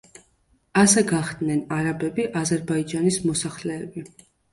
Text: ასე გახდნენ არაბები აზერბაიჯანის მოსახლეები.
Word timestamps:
ასე 0.83 1.01
გახდნენ 1.11 1.59
არაბები 1.75 2.25
აზერბაიჯანის 2.41 3.19
მოსახლეები. 3.27 4.05